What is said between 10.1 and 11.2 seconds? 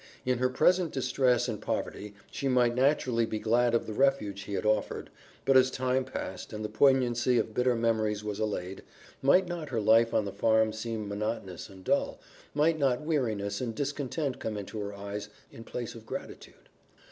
on the farm seem